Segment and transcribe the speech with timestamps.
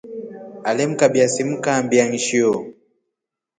[0.69, 2.55] Ale mkabya simu kambia nshio.